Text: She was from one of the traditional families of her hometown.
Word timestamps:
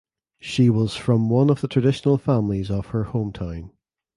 She 0.39 0.67
was 0.71 0.95
from 0.95 1.29
one 1.29 1.51
of 1.51 1.61
the 1.61 1.67
traditional 1.67 2.17
families 2.17 2.71
of 2.71 2.87
her 2.87 3.05
hometown. 3.11 3.69